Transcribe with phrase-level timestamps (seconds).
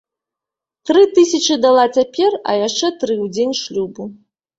[0.89, 4.09] Тры тысячы дала цяпер, а яшчэ тры ў дзень шлюбу.